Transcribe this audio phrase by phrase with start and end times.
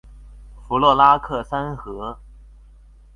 [0.65, 2.17] 弗洛拉克三河。